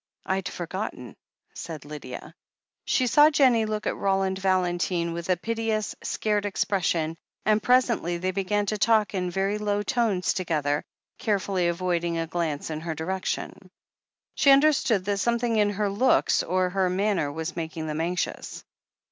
"Fd 0.27 0.47
forgotten," 0.47 1.15
said 1.53 1.85
Lydia. 1.85 2.33
She 2.85 3.05
saw 3.05 3.29
Jennie 3.29 3.67
look 3.67 3.85
at 3.85 3.95
Roland 3.95 4.39
Valentine 4.39 5.13
with 5.13 5.29
a 5.29 5.37
452 5.37 5.53
THE 5.55 5.61
HEEL 5.63 5.75
OF 5.75 5.77
ACHILLES 5.83 5.95
piteous, 6.01 6.09
scared 6.09 6.45
expression, 6.47 7.17
and 7.45 7.61
presently 7.61 8.17
they 8.17 8.31
began 8.31 8.65
to 8.65 8.79
talk 8.79 9.13
in 9.13 9.29
very 9.29 9.59
low 9.59 9.83
tones 9.83 10.33
together, 10.33 10.83
carefully 11.19 11.67
avoiding 11.67 12.17
a 12.17 12.25
glance 12.25 12.71
in 12.71 12.81
her 12.81 12.95
direction. 12.95 13.69
She 14.33 14.49
understood 14.49 15.05
that 15.05 15.17
something 15.19 15.57
in 15.57 15.69
her 15.69 15.87
looks 15.91 16.41
or 16.41 16.71
her 16.71 16.89
manner 16.89 17.31
was 17.31 17.55
making 17.55 17.85
them 17.85 18.01
anxious. 18.01 18.63